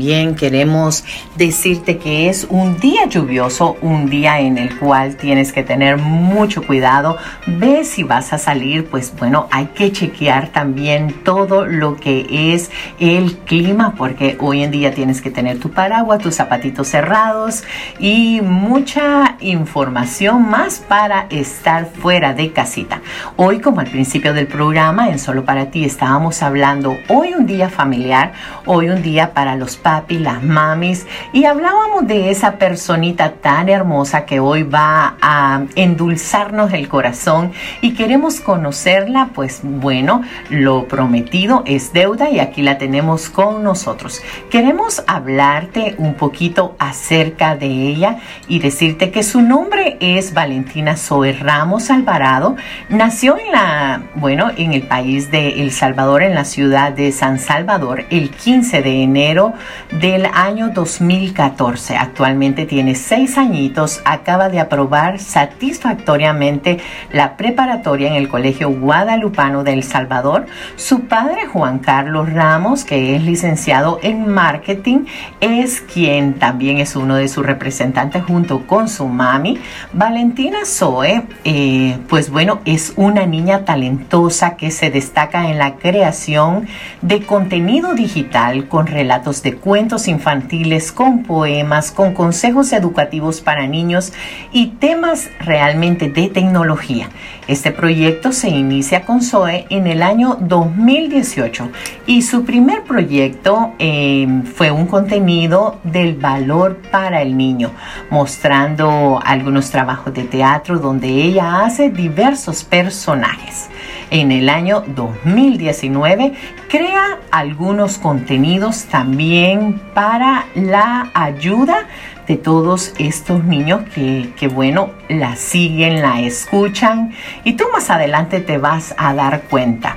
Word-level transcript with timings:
queremos 0.00 1.04
decirte 1.36 1.98
que 1.98 2.28
es 2.30 2.46
un 2.48 2.78
día 2.78 3.06
lluvioso, 3.06 3.76
un 3.82 4.08
día 4.08 4.40
en 4.40 4.56
el 4.56 4.78
cual 4.78 5.16
tienes 5.16 5.52
que 5.52 5.62
tener 5.62 5.98
mucho 5.98 6.62
cuidado. 6.66 7.18
Ve 7.46 7.84
si 7.84 8.02
vas 8.02 8.32
a 8.32 8.38
salir, 8.38 8.86
pues 8.86 9.12
bueno, 9.18 9.46
hay 9.50 9.66
que 9.66 9.92
chequear 9.92 10.48
también 10.48 11.14
todo 11.22 11.66
lo 11.66 11.96
que 11.96 12.54
es 12.54 12.70
el 12.98 13.36
clima, 13.38 13.94
porque 13.96 14.36
hoy 14.40 14.62
en 14.62 14.70
día 14.70 14.94
tienes 14.94 15.20
que 15.20 15.30
tener 15.30 15.58
tu 15.58 15.70
paraguas, 15.70 16.20
tus 16.20 16.36
zapatitos 16.36 16.88
cerrados 16.88 17.64
y 17.98 18.40
mucha 18.40 19.36
información 19.40 20.48
más 20.48 20.78
para 20.78 21.26
estar 21.28 21.86
fuera 21.86 22.32
de 22.32 22.52
casita. 22.52 23.02
Hoy, 23.36 23.60
como 23.60 23.80
al 23.80 23.88
principio 23.88 24.32
del 24.32 24.46
programa, 24.46 25.10
en 25.10 25.18
Solo 25.18 25.44
para 25.44 25.66
ti, 25.66 25.84
estábamos 25.84 26.42
hablando 26.42 26.96
hoy 27.08 27.34
un 27.34 27.46
día 27.46 27.68
familiar, 27.68 28.32
hoy 28.64 28.88
un 28.88 29.02
día 29.02 29.34
para 29.34 29.56
los 29.56 29.76
las 30.08 30.42
mamis, 30.42 31.06
y 31.32 31.44
hablábamos 31.44 32.06
de 32.06 32.30
esa 32.30 32.52
personita 32.52 33.32
tan 33.34 33.68
hermosa 33.68 34.24
que 34.24 34.40
hoy 34.40 34.62
va 34.62 35.16
a 35.20 35.62
endulzarnos 35.74 36.72
el 36.72 36.88
corazón 36.88 37.52
y 37.80 37.94
queremos 37.94 38.40
conocerla, 38.40 39.30
pues 39.34 39.60
bueno, 39.62 40.22
lo 40.48 40.86
prometido 40.86 41.62
es 41.66 41.92
deuda 41.92 42.30
y 42.30 42.40
aquí 42.40 42.62
la 42.62 42.78
tenemos 42.78 43.30
con 43.30 43.62
nosotros. 43.62 44.22
Queremos 44.50 45.02
hablarte 45.06 45.94
un 45.98 46.14
poquito 46.14 46.74
acerca 46.78 47.56
de 47.56 47.66
ella 47.66 48.18
y 48.48 48.58
decirte 48.58 49.10
que 49.10 49.22
su 49.22 49.42
nombre 49.42 49.96
es 50.00 50.34
Valentina 50.34 50.96
Zoe 50.96 51.32
Ramos 51.32 51.90
Alvarado. 51.90 52.56
Nació 52.88 53.38
en 53.38 53.52
la, 53.52 54.02
bueno, 54.14 54.50
en 54.56 54.72
el 54.72 54.82
país 54.82 55.30
de 55.30 55.62
El 55.62 55.72
Salvador, 55.72 56.22
en 56.22 56.34
la 56.34 56.44
ciudad 56.44 56.92
de 56.92 57.12
San 57.12 57.38
Salvador, 57.38 58.04
el 58.10 58.30
15 58.30 58.82
de 58.82 59.02
enero 59.02 59.54
del 59.90 60.26
año 60.26 60.70
2014. 60.70 61.96
Actualmente 61.96 62.66
tiene 62.66 62.94
seis 62.94 63.38
añitos, 63.38 64.00
acaba 64.04 64.48
de 64.48 64.60
aprobar 64.60 65.18
satisfactoriamente 65.18 66.78
la 67.12 67.36
preparatoria 67.36 68.08
en 68.08 68.14
el 68.14 68.28
Colegio 68.28 68.70
Guadalupano 68.70 69.64
de 69.64 69.72
El 69.72 69.82
Salvador. 69.82 70.46
Su 70.76 71.06
padre, 71.06 71.46
Juan 71.46 71.78
Carlos 71.78 72.32
Ramos, 72.32 72.84
que 72.84 73.16
es 73.16 73.22
licenciado 73.22 73.98
en 74.02 74.28
marketing, 74.28 75.06
es 75.40 75.80
quien 75.80 76.34
también 76.34 76.78
es 76.78 76.96
uno 76.96 77.16
de 77.16 77.28
sus 77.28 77.44
representantes 77.44 78.22
junto 78.22 78.66
con 78.66 78.88
su 78.88 79.08
mami. 79.08 79.58
Valentina 79.92 80.58
Zoe, 80.64 81.24
eh, 81.44 81.98
pues 82.08 82.30
bueno, 82.30 82.60
es 82.64 82.92
una 82.96 83.26
niña 83.26 83.64
talentosa 83.64 84.56
que 84.56 84.70
se 84.70 84.90
destaca 84.90 85.48
en 85.48 85.58
la 85.58 85.76
creación 85.76 86.66
de 87.02 87.22
contenido 87.22 87.94
digital 87.94 88.68
con 88.68 88.86
relatos 88.86 89.42
de 89.42 89.54
cuentos 89.54 89.69
infantiles, 90.08 90.92
con 90.92 91.22
poemas, 91.22 91.90
con 91.90 92.14
consejos 92.14 92.72
educativos 92.72 93.40
para 93.40 93.66
niños 93.66 94.12
y 94.52 94.68
temas 94.68 95.30
realmente 95.40 96.08
de 96.08 96.28
tecnología. 96.28 97.08
Este 97.50 97.72
proyecto 97.72 98.30
se 98.30 98.48
inicia 98.48 99.04
con 99.04 99.22
Zoe 99.22 99.66
en 99.70 99.88
el 99.88 100.04
año 100.04 100.36
2018 100.38 101.68
y 102.06 102.22
su 102.22 102.44
primer 102.44 102.84
proyecto 102.84 103.72
eh, 103.80 104.42
fue 104.54 104.70
un 104.70 104.86
contenido 104.86 105.80
del 105.82 106.14
valor 106.14 106.76
para 106.92 107.22
el 107.22 107.36
niño, 107.36 107.72
mostrando 108.08 109.18
algunos 109.24 109.68
trabajos 109.68 110.14
de 110.14 110.22
teatro 110.22 110.78
donde 110.78 111.08
ella 111.08 111.64
hace 111.64 111.90
diversos 111.90 112.62
personajes. 112.62 113.68
En 114.12 114.30
el 114.30 114.48
año 114.48 114.84
2019 114.86 116.32
crea 116.68 117.18
algunos 117.32 117.98
contenidos 117.98 118.84
también 118.84 119.80
para 119.92 120.46
la 120.54 121.10
ayuda 121.14 121.88
de 122.30 122.36
todos 122.36 122.94
estos 123.00 123.42
niños 123.42 123.80
que, 123.92 124.32
que, 124.38 124.46
bueno, 124.46 124.92
la 125.08 125.34
siguen, 125.34 126.00
la 126.00 126.20
escuchan 126.20 127.12
y 127.42 127.54
tú 127.54 127.64
más 127.72 127.90
adelante 127.90 128.38
te 128.38 128.56
vas 128.56 128.94
a 128.96 129.12
dar 129.14 129.42
cuenta. 129.50 129.96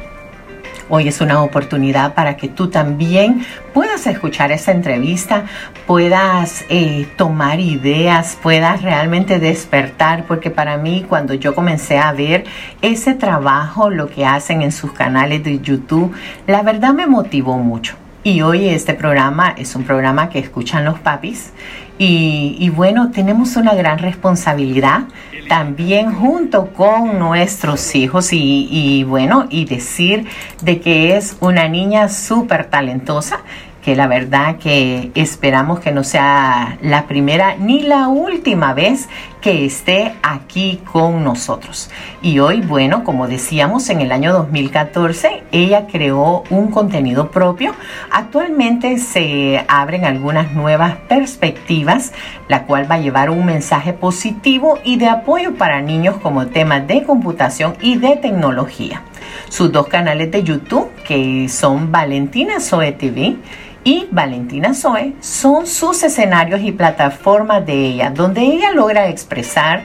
Hoy 0.90 1.08
es 1.08 1.22
una 1.22 1.44
oportunidad 1.44 2.16
para 2.16 2.36
que 2.36 2.48
tú 2.48 2.72
también 2.72 3.46
puedas 3.72 4.08
escuchar 4.08 4.52
esta 4.52 4.72
entrevista, 4.72 5.44
puedas 5.86 6.66
eh, 6.70 7.08
tomar 7.18 7.60
ideas, 7.60 8.36
puedas 8.42 8.82
realmente 8.82 9.38
despertar, 9.38 10.26
porque 10.26 10.50
para 10.50 10.78
mí 10.78 11.06
cuando 11.08 11.36
yo 11.36 11.54
comencé 11.54 12.00
a 12.00 12.14
ver 12.14 12.46
ese 12.82 13.14
trabajo, 13.14 13.92
lo 13.92 14.10
que 14.10 14.26
hacen 14.26 14.64
en 14.64 14.72
sus 14.72 14.92
canales 14.92 15.44
de 15.44 15.60
YouTube, 15.60 16.12
la 16.48 16.64
verdad 16.64 16.96
me 16.96 17.06
motivó 17.06 17.60
mucho. 17.60 18.03
Y 18.26 18.42
hoy 18.42 18.70
este 18.70 18.94
programa 18.94 19.54
es 19.58 19.76
un 19.76 19.84
programa 19.84 20.30
que 20.30 20.40
escuchan 20.40 20.86
los 20.86 20.98
papis. 20.98 21.52
Y, 21.98 22.70
bueno, 22.70 23.12
tenemos 23.12 23.56
una 23.56 23.76
gran 23.76 24.00
responsabilidad 24.00 25.04
también 25.48 26.14
junto 26.14 26.74
con 26.74 27.20
nuestros 27.20 27.96
hijos. 27.96 28.30
Y, 28.32 29.04
bueno, 29.04 29.48
y 29.50 29.66
decir 29.66 30.26
de 30.62 30.80
que 30.80 31.18
es 31.18 31.36
una 31.42 31.68
niña 31.68 32.08
súper 32.08 32.66
talentosa 32.66 33.42
que 33.84 33.96
la 33.96 34.08
verdad 34.08 34.58
que 34.58 35.12
esperamos 35.14 35.80
que 35.80 35.92
no 35.92 36.04
sea 36.04 36.78
la 36.82 37.06
primera 37.06 37.56
ni 37.58 37.82
la 37.82 38.08
última 38.08 38.74
vez 38.74 39.10
que 39.42 39.66
esté 39.66 40.16
aquí 40.24 40.80
con 40.90 41.24
nosotros. 41.24 41.90
Y 42.22 42.40
hoy, 42.40 42.62
bueno, 42.62 43.04
como 43.04 43.28
decíamos, 43.28 43.90
en 43.90 44.00
el 44.00 44.14
año 44.14 44.32
2014 44.32 45.44
ella 45.52 45.88
creó 45.92 46.44
un 46.50 46.72
contenido 46.72 47.30
propio. 47.30 47.76
Actualmente 48.10 48.98
se 49.00 49.66
abren 49.68 50.06
algunas 50.06 50.54
nuevas 50.54 50.96
perspectivas, 51.10 52.14
la 52.48 52.64
cual 52.64 52.90
va 52.90 52.96
a 52.96 53.00
llevar 53.00 53.30
un 53.30 53.46
mensaje 53.46 53.92
positivo 53.92 54.80
y 54.86 54.96
de 54.96 55.10
apoyo 55.10 55.56
para 55.56 55.82
niños 55.82 56.16
como 56.24 56.48
temas 56.48 56.88
de 56.88 57.04
computación 57.04 57.76
y 57.82 57.98
de 57.98 58.16
tecnología. 58.16 59.04
Sus 59.50 59.72
dos 59.72 59.88
canales 59.88 60.32
de 60.32 60.44
YouTube, 60.44 60.92
que 61.08 61.48
son 61.50 61.92
Valentina 61.92 62.60
Zoe 62.60 62.92
TV, 62.94 63.38
y 63.84 64.08
Valentina 64.12 64.74
Zoe 64.74 65.14
son 65.20 65.68
sus 65.68 66.04
escenarios 66.04 66.62
y 66.62 66.72
plataformas 66.72 67.66
de 67.66 67.74
ella, 67.74 68.10
donde 68.12 68.42
ella 68.42 68.72
logra 68.72 69.10
expresar 69.10 69.84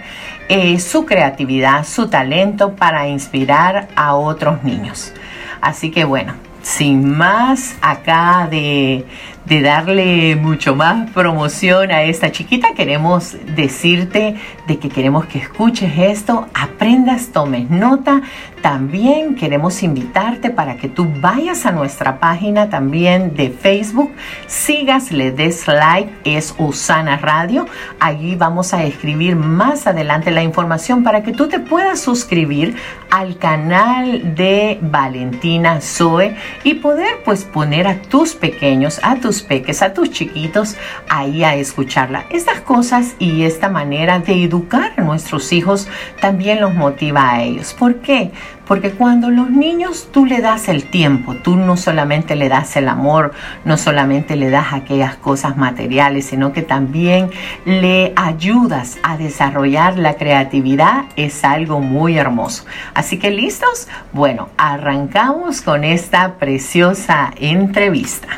eh, 0.49 0.79
su 0.79 1.05
creatividad, 1.05 1.85
su 1.85 2.09
talento 2.09 2.77
para 2.77 3.09
inspirar 3.09 3.89
a 3.97 4.15
otros 4.15 4.63
niños. 4.63 5.13
Así 5.61 5.91
que 5.91 6.05
bueno, 6.05 6.35
sin 6.63 7.17
más 7.17 7.77
acá 7.81 8.47
de, 8.51 9.05
de 9.49 9.63
darle 9.63 10.37
mucho 10.37 10.77
más 10.77 11.11
promoción 11.11 11.91
a 11.91 12.03
esta 12.03 12.31
chiquita, 12.31 12.69
queremos 12.77 13.37
decirte 13.57 14.37
de 14.67 14.79
que 14.79 14.91
queremos 14.91 15.25
que 15.25 15.39
escuches 15.39 15.93
esto, 15.97 16.49
aprendas, 16.53 17.29
tomes 17.29 17.71
nota. 17.71 18.21
También 18.61 19.37
queremos 19.37 19.83
invitarte 19.83 20.51
para 20.51 20.77
que 20.77 20.89
tú 20.89 21.07
vayas 21.21 21.65
a 21.65 21.71
nuestra 21.71 22.19
página 22.19 22.69
también 22.69 23.35
de 23.35 23.51
Facebook, 23.51 24.11
sigas, 24.47 25.13
le 25.13 25.31
des 25.31 25.67
like, 25.67 26.13
es 26.25 26.55
Usana 26.59 27.17
Radio. 27.17 27.67
Allí 28.01 28.35
vamos 28.35 28.75
a 28.75 28.85
escribir 28.85 29.37
más 29.37 29.87
adelante 29.87 30.31
la 30.31 30.43
información 30.43 31.05
para 31.05 31.23
que 31.23 31.33
tú 31.33 31.49
te 31.49 31.61
puedas 31.61 32.01
suscribir 32.01 32.75
al 33.11 33.39
canal 33.39 34.35
de 34.35 34.79
Valentina 34.83 35.81
Zoe 35.81 36.37
y 36.65 36.75
poder 36.75 37.23
pues 37.25 37.45
poner 37.45 37.87
a 37.87 38.03
tus 38.03 38.35
pequeños, 38.35 39.01
a 39.03 39.17
tus 39.17 39.38
peques, 39.43 39.83
a 39.83 39.93
tus 39.93 40.11
chiquitos 40.11 40.77
ahí 41.09 41.45
a 41.45 41.55
escucharla. 41.55 42.27
Estas 42.31 42.61
cosas 42.61 43.15
y 43.19 43.43
esta 43.43 43.69
manera 43.69 44.19
de 44.19 44.45
educar 44.45 44.93
a 44.97 45.03
nuestros 45.03 45.53
hijos 45.53 45.89
también 46.21 46.61
los 46.61 46.75
motiva 46.75 47.31
a 47.31 47.43
ellos. 47.43 47.75
¿Por 47.75 47.97
qué? 47.97 48.31
Porque 48.69 48.91
cuando 48.91 49.31
los 49.31 49.51
niños 49.51 50.09
tú 50.13 50.27
le 50.27 50.43
das 50.43 50.69
el 50.69 50.91
tiempo, 50.91 51.35
tú 51.37 51.57
no 51.57 51.79
solamente 51.79 52.37
le 52.37 52.51
das 52.51 52.77
el 52.77 52.89
amor, 52.89 53.33
no 53.65 53.79
solamente 53.79 54.37
le 54.37 54.51
das 54.51 54.75
aquellas 54.75 55.17
cosas 55.17 55.57
materiales, 55.57 56.27
sino 56.27 56.53
que 56.53 56.61
también 56.61 57.31
le 57.65 58.13
ayudas 58.15 58.99
a 59.03 59.17
desarrollar 59.17 59.97
la 59.97 60.15
creatividad, 60.15 61.07
es 61.17 61.45
algo 61.45 61.81
muy 61.81 62.19
hermoso. 62.19 62.67
Así 62.93 63.19
que 63.19 63.31
listos, 63.31 63.89
bueno, 64.13 64.51
arrancamos 64.59 65.63
con 65.63 65.83
esta 65.83 66.35
preciosa 66.35 67.33
entrevista. 67.39 68.29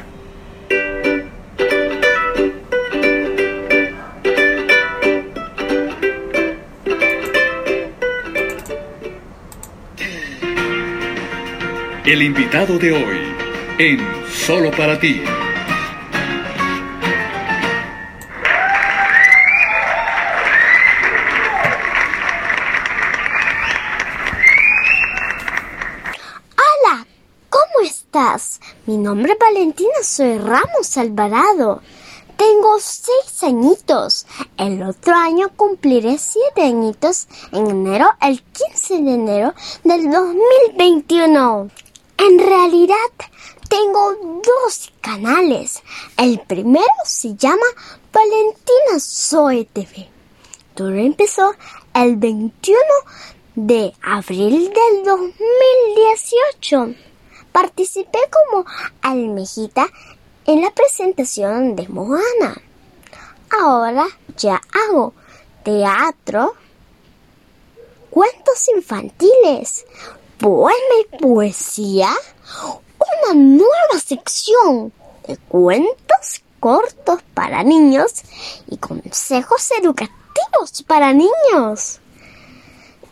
El 12.06 12.22
invitado 12.22 12.78
de 12.78 12.92
hoy 12.92 13.18
en 13.78 14.00
Solo 14.26 14.70
para 14.70 14.98
ti. 14.98 15.22
Hola, 26.56 27.06
¿cómo 27.50 27.84
estás? 27.84 28.62
Mi 28.86 28.96
nombre 28.96 29.34
es 29.34 29.38
Valentina, 29.38 29.90
soy 30.02 30.38
Ramos 30.38 30.96
Alvarado. 30.96 31.82
Tengo 32.38 32.78
seis 32.80 33.42
añitos. 33.42 34.26
El 34.56 34.82
otro 34.84 35.14
año 35.14 35.50
cumpliré 35.54 36.16
siete 36.16 36.62
añitos 36.62 37.28
en 37.52 37.66
enero, 37.68 38.08
el 38.22 38.42
15 38.42 39.02
de 39.02 39.12
enero 39.12 39.54
del 39.84 40.10
2021. 40.10 41.68
En 42.22 42.38
realidad, 42.38 42.96
tengo 43.70 44.14
dos 44.44 44.92
canales. 45.00 45.82
El 46.18 46.38
primero 46.40 46.84
se 47.02 47.34
llama 47.34 47.64
Valentina 48.12 49.00
Zoe 49.00 49.64
TV. 49.64 50.06
Todo 50.74 50.90
empezó 50.90 51.54
el 51.94 52.16
21 52.16 52.78
de 53.54 53.94
abril 54.02 54.70
del 54.70 55.02
2018. 55.02 56.94
Participé 57.52 58.18
como 58.30 58.66
almejita 59.00 59.88
en 60.44 60.60
la 60.60 60.72
presentación 60.72 61.74
de 61.74 61.88
Moana. 61.88 62.60
Ahora 63.48 64.06
ya 64.36 64.60
hago 64.74 65.14
teatro, 65.64 66.54
cuentos 68.10 68.68
infantiles, 68.76 69.86
poema 70.40 70.94
y 71.00 71.16
poesía, 71.18 72.10
una 72.98 73.34
nueva 73.34 73.98
sección 74.04 74.92
de 75.26 75.36
cuentos 75.36 76.42
cortos 76.58 77.20
para 77.34 77.62
niños 77.62 78.22
y 78.66 78.76
consejos 78.78 79.70
educativos 79.78 80.82
para 80.86 81.12
niños. 81.12 82.00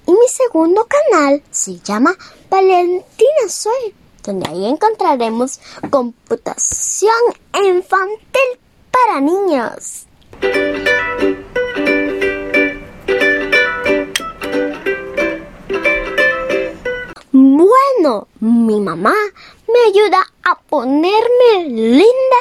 Y 0.06 0.12
mi 0.12 0.28
segundo 0.28 0.86
canal 0.86 1.42
se 1.50 1.78
llama 1.80 2.16
Valentina 2.50 3.48
Soy 3.48 3.94
donde 4.28 4.48
ahí 4.50 4.66
encontraremos 4.66 5.58
computación 5.90 7.14
infantil 7.54 8.58
para 8.90 9.20
niños. 9.22 10.06
Bueno, 18.00 18.28
mi 18.38 18.80
mamá 18.80 19.12
me 19.66 19.80
ayuda 19.88 20.18
a 20.44 20.56
ponerme 20.56 21.68
linda 21.68 22.40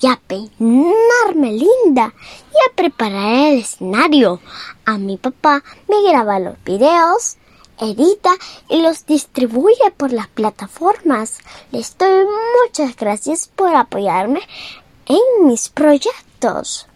y 0.00 0.08
a 0.08 0.16
peinarme 0.26 1.52
linda 1.52 2.12
y 2.52 2.56
a 2.68 2.74
preparar 2.74 3.52
el 3.52 3.60
escenario. 3.60 4.40
A 4.84 4.98
mi 4.98 5.16
papá 5.16 5.62
me 5.86 6.02
graba 6.10 6.40
los 6.40 6.56
videos 6.64 7.36
edita 7.78 8.32
y 8.68 8.82
los 8.82 9.06
distribuye 9.06 9.92
por 9.96 10.10
las 10.10 10.26
plataformas. 10.26 11.38
Les 11.70 11.96
doy 11.96 12.26
muchas 12.64 12.96
gracias 12.96 13.46
por 13.46 13.76
apoyarme 13.76 14.40
en 15.06 15.46
mis 15.46 15.68
proyectos. 15.68 16.88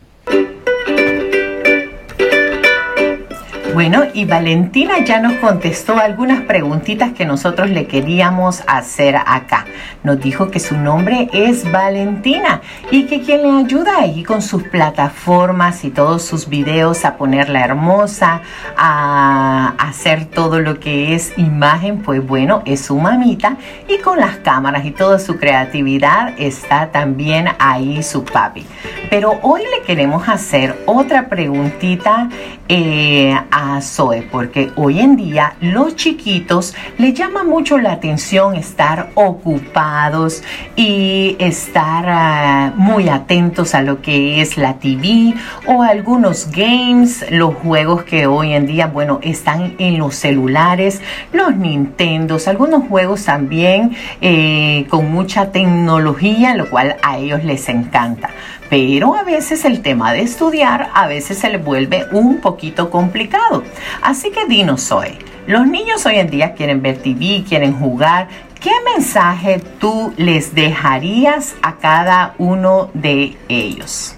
Bueno, 3.73 4.03
y 4.15 4.25
Valentina 4.25 5.05
ya 5.05 5.21
nos 5.21 5.35
contestó 5.35 5.97
algunas 5.97 6.41
preguntitas 6.43 7.13
que 7.13 7.25
nosotros 7.25 7.71
le 7.71 7.87
queríamos 7.87 8.65
hacer 8.67 9.15
acá. 9.15 9.65
Nos 10.03 10.21
dijo 10.21 10.51
que 10.51 10.59
su 10.59 10.77
nombre 10.77 11.29
es 11.33 11.71
Valentina 11.71 12.63
y 12.91 13.05
que 13.05 13.21
quien 13.23 13.43
le 13.43 13.65
ayuda 13.65 13.99
ahí 13.99 14.25
con 14.25 14.43
sus 14.43 14.65
plataformas 14.65 15.85
y 15.85 15.91
todos 15.91 16.25
sus 16.25 16.49
videos 16.49 17.05
a 17.05 17.17
ponerla 17.17 17.65
hermosa, 17.65 18.43
a 18.77 19.75
hacer 19.91 20.27
todo 20.27 20.61
lo 20.61 20.81
que 20.81 21.15
es 21.15 21.33
imagen, 21.37 22.03
pues 22.03 22.27
bueno, 22.27 22.63
es 22.65 22.81
su 22.81 22.97
mamita 22.97 23.57
y 23.89 23.99
con 23.99 24.19
las 24.19 24.37
cámaras 24.39 24.85
y 24.85 24.93
toda 24.93 25.19
su 25.19 25.37
creatividad 25.37 26.35
está 26.39 26.91
también 26.91 27.49
ahí 27.59 28.03
su 28.03 28.25
papi. 28.25 28.65
Pero 29.11 29.39
hoy 29.43 29.63
le 29.63 29.85
queremos 29.85 30.29
hacer 30.29 30.83
otra 30.87 31.29
preguntita 31.29 32.29
eh, 32.69 33.37
a 33.51 33.81
Zoe, 33.81 34.23
porque 34.23 34.71
hoy 34.77 35.01
en 35.01 35.17
día 35.17 35.55
los 35.61 35.97
chiquitos 35.97 36.75
le 36.99 37.13
llama 37.13 37.43
mucho 37.43 37.79
la 37.79 37.93
atención 37.93 38.55
estar 38.55 39.11
ocupados 39.17 40.45
y 40.77 41.35
estar 41.41 42.05
ah, 42.09 42.73
muy 42.77 43.09
atentos 43.09 43.75
a 43.75 43.83
lo 43.83 44.01
que 44.01 44.41
es 44.41 44.57
la 44.57 44.75
TV 44.75 45.35
o 45.67 45.83
algunos 45.83 46.51
games, 46.53 47.25
los 47.31 47.55
juegos 47.57 48.05
que 48.05 48.29
hoy 48.29 48.53
en 48.53 48.67
día, 48.67 48.87
bueno, 48.87 49.19
están 49.23 49.75
en 49.81 49.99
los 49.99 50.15
celulares, 50.15 51.01
los 51.33 51.57
Nintendos, 51.57 52.47
algunos 52.47 52.87
juegos 52.89 53.25
también 53.25 53.97
eh, 54.21 54.87
con 54.89 55.11
mucha 55.11 55.51
tecnología, 55.51 56.55
lo 56.55 56.71
cual 56.71 56.97
a 57.03 57.19
ellos 57.19 57.43
les 57.43 57.69
encanta 57.69 58.31
pero 58.71 59.17
a 59.17 59.25
veces 59.25 59.65
el 59.65 59.83
tema 59.83 60.13
de 60.13 60.23
estudiar 60.23 60.91
a 60.95 61.09
veces 61.09 61.39
se 61.39 61.51
le 61.51 61.59
vuelve 61.59 62.07
un 62.13 62.41
poquito 62.41 62.89
complicado. 62.89 63.65
Así 64.01 64.31
que 64.31 64.47
dinos 64.47 64.87
Zoe, 64.87 65.19
los 65.47 65.67
niños 65.67 66.07
hoy 66.07 66.21
en 66.21 66.31
día 66.31 66.55
quieren 66.55 66.81
ver 66.81 66.99
TV, 66.99 67.43
quieren 67.47 67.75
jugar. 67.75 68.29
¿Qué 68.61 68.71
mensaje 68.95 69.61
tú 69.81 70.15
les 70.17 70.55
dejarías 70.55 71.57
a 71.63 71.77
cada 71.77 72.35
uno 72.39 72.91
de 72.95 73.37
ellos? 73.49 74.15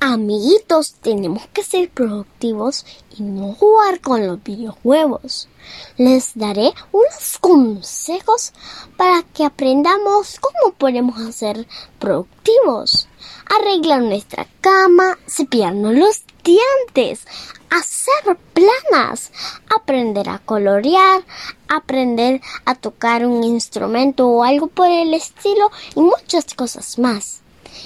Amiguitos, 0.00 0.94
tenemos 1.00 1.46
que 1.52 1.64
ser 1.64 1.90
productivos 1.90 2.86
y 3.16 3.22
no 3.22 3.54
jugar 3.54 4.00
con 4.00 4.26
los 4.26 4.42
videojuegos. 4.42 5.48
Les 5.96 6.32
daré 6.34 6.72
unos 6.92 7.38
consejos 7.40 8.52
para 8.96 9.22
que 9.22 9.44
aprendamos 9.44 10.38
cómo 10.40 10.72
podemos 10.74 11.34
ser 11.34 11.66
productivos 11.98 13.08
arreglar 13.48 14.02
nuestra 14.02 14.46
cama, 14.60 15.18
cepillarnos 15.26 15.94
los 15.94 16.22
dientes, 16.44 17.26
hacer 17.70 18.36
planas, 18.52 19.32
aprender 19.74 20.28
a 20.28 20.38
colorear, 20.38 21.24
aprender 21.68 22.40
a 22.64 22.74
tocar 22.74 23.26
un 23.26 23.44
instrumento 23.44 24.28
o 24.28 24.44
algo 24.44 24.68
por 24.68 24.88
el 24.90 25.14
estilo 25.14 25.70
y 25.94 26.00
muchas 26.00 26.54
cosas 26.54 26.98
más. 26.98 27.40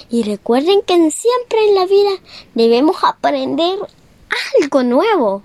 Y 0.09 0.23
recuerden 0.23 0.81
que 0.81 0.95
siempre 1.11 1.67
en 1.67 1.75
la 1.75 1.85
vida 1.85 2.11
debemos 2.53 2.97
aprender 3.03 3.79
algo 4.61 4.83
nuevo. 4.83 5.43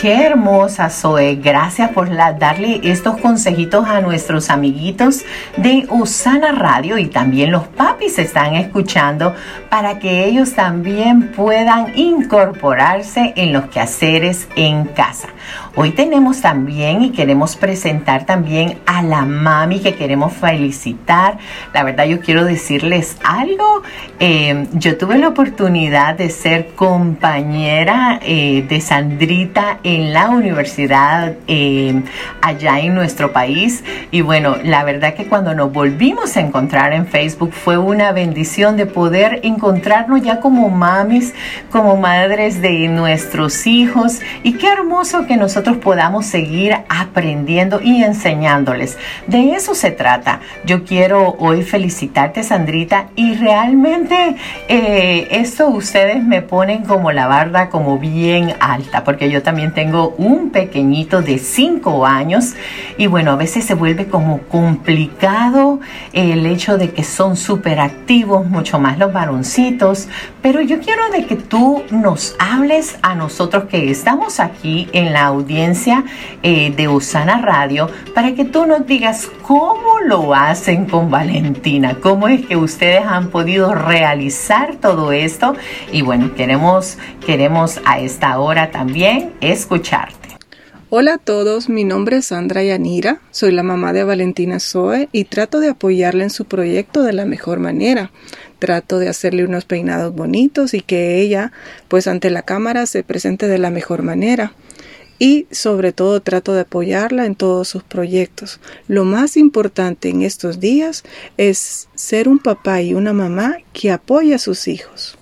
Qué 0.00 0.24
hermosa 0.24 0.88
Zoe. 0.88 1.34
Gracias 1.34 1.90
por 1.90 2.08
darle 2.16 2.80
estos 2.84 3.18
consejitos 3.18 3.86
a 3.86 4.00
nuestros 4.00 4.48
amiguitos 4.48 5.26
de 5.58 5.86
Usana 5.90 6.52
Radio 6.52 6.96
y 6.96 7.08
también 7.08 7.52
los 7.52 7.66
papis 7.68 8.18
están 8.18 8.54
escuchando 8.54 9.34
para 9.68 9.98
que 9.98 10.24
ellos 10.24 10.54
también 10.54 11.32
puedan 11.32 11.98
incorporarse 11.98 13.34
en 13.36 13.52
los 13.52 13.66
quehaceres 13.66 14.48
en 14.56 14.86
casa. 14.86 15.28
Hoy 15.76 15.90
tenemos 15.90 16.40
también 16.40 17.02
y 17.02 17.10
queremos 17.10 17.56
presentar 17.56 18.26
también 18.26 18.78
a 18.86 19.02
la 19.02 19.24
mami 19.24 19.80
que 19.80 19.94
queremos 19.94 20.32
felicitar. 20.32 21.38
La 21.72 21.84
verdad 21.84 22.06
yo 22.06 22.20
quiero 22.20 22.44
decirles 22.44 23.18
algo. 23.22 23.82
Eh, 24.18 24.66
yo 24.72 24.98
tuve 24.98 25.18
la 25.18 25.28
oportunidad 25.28 26.16
de 26.16 26.30
ser 26.30 26.68
compañera 26.74 28.18
eh, 28.22 28.64
de 28.68 28.80
Sandrita 28.80 29.78
en 29.94 30.12
la 30.12 30.30
universidad 30.30 31.34
eh, 31.46 32.02
allá 32.40 32.80
en 32.80 32.94
nuestro 32.94 33.32
país. 33.32 33.82
Y 34.10 34.20
bueno, 34.20 34.56
la 34.62 34.84
verdad 34.84 35.14
que 35.14 35.26
cuando 35.26 35.54
nos 35.54 35.72
volvimos 35.72 36.36
a 36.36 36.40
encontrar 36.40 36.92
en 36.92 37.06
Facebook 37.06 37.52
fue 37.52 37.78
una 37.78 38.12
bendición 38.12 38.76
de 38.76 38.86
poder 38.86 39.40
encontrarnos 39.42 40.22
ya 40.22 40.40
como 40.40 40.68
mamis, 40.68 41.34
como 41.70 41.96
madres 41.96 42.62
de 42.62 42.88
nuestros 42.88 43.66
hijos. 43.66 44.20
Y 44.42 44.54
qué 44.54 44.68
hermoso 44.68 45.26
que 45.26 45.36
nosotros 45.36 45.78
podamos 45.78 46.26
seguir 46.26 46.76
aprendiendo 46.88 47.80
y 47.82 48.02
enseñándoles. 48.02 48.96
De 49.26 49.52
eso 49.52 49.74
se 49.74 49.90
trata. 49.90 50.40
Yo 50.64 50.84
quiero 50.84 51.36
hoy 51.38 51.62
felicitarte, 51.62 52.42
Sandrita, 52.42 53.08
y 53.16 53.34
realmente 53.34 54.36
eh, 54.68 55.28
esto 55.30 55.68
ustedes 55.68 56.22
me 56.22 56.42
ponen 56.42 56.84
como 56.84 57.12
la 57.12 57.26
barda 57.26 57.68
como 57.70 57.98
bien 57.98 58.54
alta, 58.60 59.04
porque 59.04 59.30
yo 59.30 59.42
también 59.42 59.72
tengo 59.80 60.14
un 60.18 60.50
pequeñito 60.50 61.22
de 61.22 61.38
5 61.38 62.04
años 62.04 62.54
y 62.98 63.06
bueno, 63.06 63.30
a 63.30 63.36
veces 63.36 63.64
se 63.64 63.72
vuelve 63.72 64.08
como 64.08 64.40
complicado 64.40 65.80
el 66.12 66.44
hecho 66.44 66.76
de 66.76 66.90
que 66.90 67.02
son 67.02 67.34
súper 67.34 67.80
activos, 67.80 68.44
mucho 68.44 68.78
más 68.78 68.98
los 68.98 69.10
varoncitos, 69.10 70.06
pero 70.42 70.60
yo 70.60 70.80
quiero 70.80 71.08
de 71.08 71.24
que 71.24 71.36
tú 71.36 71.82
nos 71.90 72.36
hables 72.38 72.98
a 73.00 73.14
nosotros 73.14 73.64
que 73.70 73.90
estamos 73.90 74.38
aquí 74.38 74.86
en 74.92 75.14
la 75.14 75.24
audiencia 75.24 76.04
eh, 76.42 76.74
de 76.76 76.88
Usana 76.88 77.40
Radio 77.40 77.88
para 78.14 78.34
que 78.34 78.44
tú 78.44 78.66
nos 78.66 78.86
digas 78.86 79.30
cómo 79.40 80.00
lo 80.04 80.34
hacen 80.34 80.84
con 80.84 81.10
Valentina, 81.10 81.96
cómo 82.02 82.28
es 82.28 82.44
que 82.44 82.56
ustedes 82.56 83.06
han 83.06 83.30
podido 83.30 83.74
realizar 83.74 84.76
todo 84.76 85.12
esto. 85.12 85.54
Y 85.90 86.02
bueno, 86.02 86.34
queremos, 86.34 86.98
queremos 87.24 87.80
a 87.86 87.98
esta 87.98 88.38
hora 88.38 88.70
también 88.70 89.32
Hola 90.88 91.14
a 91.14 91.18
todos, 91.18 91.68
mi 91.68 91.84
nombre 91.84 92.16
es 92.16 92.26
Sandra 92.26 92.64
Yanira, 92.64 93.20
soy 93.30 93.52
la 93.52 93.62
mamá 93.62 93.92
de 93.92 94.02
Valentina 94.02 94.58
Zoe 94.58 95.08
y 95.12 95.26
trato 95.26 95.60
de 95.60 95.68
apoyarla 95.68 96.24
en 96.24 96.30
su 96.30 96.46
proyecto 96.46 97.04
de 97.04 97.12
la 97.12 97.24
mejor 97.24 97.60
manera. 97.60 98.10
Trato 98.58 98.98
de 98.98 99.08
hacerle 99.08 99.44
unos 99.44 99.66
peinados 99.66 100.12
bonitos 100.12 100.74
y 100.74 100.80
que 100.80 101.20
ella, 101.20 101.52
pues 101.86 102.08
ante 102.08 102.30
la 102.30 102.42
cámara, 102.42 102.84
se 102.86 103.04
presente 103.04 103.46
de 103.46 103.58
la 103.58 103.70
mejor 103.70 104.02
manera. 104.02 104.54
Y 105.20 105.46
sobre 105.52 105.92
todo 105.92 106.20
trato 106.20 106.52
de 106.52 106.62
apoyarla 106.62 107.24
en 107.24 107.36
todos 107.36 107.68
sus 107.68 107.84
proyectos. 107.84 108.58
Lo 108.88 109.04
más 109.04 109.36
importante 109.36 110.08
en 110.08 110.22
estos 110.22 110.58
días 110.58 111.04
es 111.36 111.88
ser 111.94 112.28
un 112.28 112.40
papá 112.40 112.82
y 112.82 112.94
una 112.94 113.12
mamá 113.12 113.58
que 113.72 113.92
apoya 113.92 114.34
a 114.34 114.40
sus 114.40 114.66
hijos. 114.66 115.16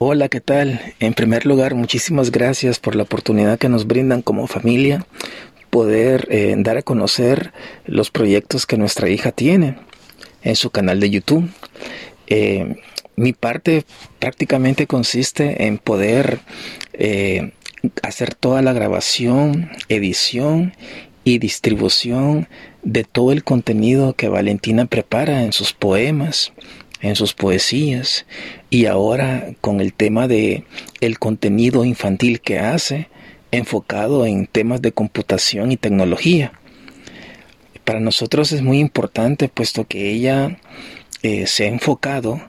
Hola, 0.00 0.28
¿qué 0.28 0.40
tal? 0.40 0.80
En 1.00 1.12
primer 1.12 1.44
lugar, 1.44 1.74
muchísimas 1.74 2.30
gracias 2.30 2.78
por 2.78 2.94
la 2.94 3.02
oportunidad 3.02 3.58
que 3.58 3.68
nos 3.68 3.88
brindan 3.88 4.22
como 4.22 4.46
familia 4.46 5.04
poder 5.70 6.28
eh, 6.30 6.54
dar 6.56 6.76
a 6.76 6.82
conocer 6.82 7.52
los 7.84 8.12
proyectos 8.12 8.64
que 8.64 8.76
nuestra 8.76 9.08
hija 9.08 9.32
tiene 9.32 9.76
en 10.42 10.54
su 10.54 10.70
canal 10.70 11.00
de 11.00 11.10
YouTube. 11.10 11.50
Eh, 12.28 12.76
mi 13.16 13.32
parte 13.32 13.82
prácticamente 14.20 14.86
consiste 14.86 15.66
en 15.66 15.78
poder 15.78 16.38
eh, 16.92 17.50
hacer 18.04 18.36
toda 18.36 18.62
la 18.62 18.72
grabación, 18.72 19.68
edición 19.88 20.74
y 21.24 21.40
distribución 21.40 22.46
de 22.84 23.02
todo 23.02 23.32
el 23.32 23.42
contenido 23.42 24.12
que 24.12 24.28
Valentina 24.28 24.84
prepara 24.86 25.42
en 25.42 25.52
sus 25.52 25.72
poemas, 25.72 26.52
en 27.00 27.16
sus 27.16 27.34
poesías 27.34 28.26
y 28.70 28.86
ahora 28.86 29.50
con 29.60 29.80
el 29.80 29.92
tema 29.92 30.28
de 30.28 30.64
el 31.00 31.18
contenido 31.18 31.84
infantil 31.84 32.40
que 32.40 32.58
hace 32.58 33.08
enfocado 33.50 34.26
en 34.26 34.46
temas 34.46 34.82
de 34.82 34.92
computación 34.92 35.72
y 35.72 35.76
tecnología. 35.76 36.52
Para 37.84 38.00
nosotros 38.00 38.52
es 38.52 38.62
muy 38.62 38.78
importante 38.80 39.48
puesto 39.48 39.86
que 39.86 40.10
ella 40.10 40.58
eh, 41.22 41.46
se 41.46 41.64
ha 41.64 41.68
enfocado 41.68 42.40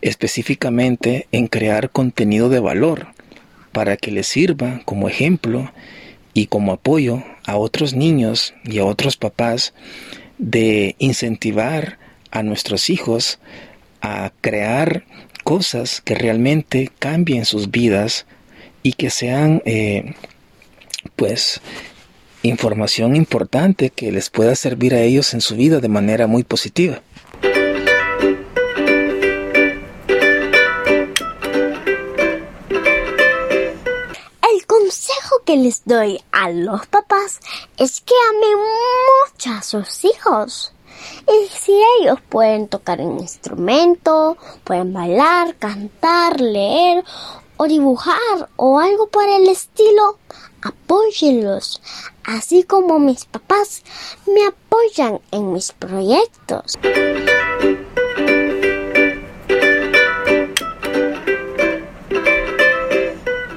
específicamente 0.00 1.26
en 1.32 1.48
crear 1.48 1.90
contenido 1.90 2.48
de 2.48 2.60
valor 2.60 3.08
para 3.72 3.96
que 3.96 4.10
le 4.10 4.22
sirva 4.22 4.80
como 4.84 5.08
ejemplo 5.08 5.70
y 6.32 6.46
como 6.46 6.72
apoyo 6.72 7.22
a 7.44 7.56
otros 7.56 7.94
niños 7.94 8.54
y 8.64 8.78
a 8.78 8.84
otros 8.84 9.16
papás 9.16 9.74
de 10.38 10.96
incentivar 10.98 11.98
a 12.30 12.42
nuestros 12.42 12.90
hijos 12.90 13.38
a 14.06 14.32
crear 14.40 15.04
cosas 15.44 16.00
que 16.00 16.14
realmente 16.14 16.90
cambien 16.98 17.44
sus 17.44 17.70
vidas 17.70 18.26
y 18.82 18.92
que 18.92 19.10
sean 19.10 19.62
eh, 19.64 20.14
pues 21.16 21.60
información 22.42 23.16
importante 23.16 23.90
que 23.90 24.12
les 24.12 24.30
pueda 24.30 24.54
servir 24.54 24.94
a 24.94 25.00
ellos 25.00 25.34
en 25.34 25.40
su 25.40 25.56
vida 25.56 25.80
de 25.80 25.88
manera 25.88 26.26
muy 26.26 26.44
positiva. 26.44 27.02
El 34.52 34.66
consejo 34.66 35.42
que 35.44 35.56
les 35.56 35.84
doy 35.84 36.20
a 36.32 36.50
los 36.50 36.86
papás 36.86 37.40
es 37.76 38.00
que 38.00 38.14
amen 38.30 38.58
mucho 39.32 39.50
a 39.50 39.62
sus 39.62 40.04
hijos. 40.04 40.72
Y 41.28 41.48
si 41.48 41.72
ellos 42.00 42.18
pueden 42.28 42.68
tocar 42.68 43.00
un 43.00 43.20
instrumento, 43.20 44.36
pueden 44.64 44.92
bailar, 44.92 45.56
cantar, 45.56 46.40
leer 46.40 47.04
o 47.56 47.66
dibujar 47.66 48.48
o 48.56 48.78
algo 48.78 49.08
por 49.08 49.28
el 49.28 49.48
estilo, 49.48 50.18
apóyenlos, 50.62 51.80
así 52.24 52.64
como 52.64 52.98
mis 52.98 53.24
papás 53.24 53.82
me 54.26 54.46
apoyan 54.46 55.20
en 55.30 55.52
mis 55.52 55.72
proyectos. 55.72 56.74